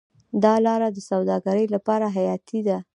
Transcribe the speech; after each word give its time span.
دا 0.43 0.53
لاره 0.65 0.87
د 0.95 0.99
سوداګرۍ 1.09 1.65
لپاره 1.75 2.05
حیاتي 2.15 2.59
ده. 2.67 2.77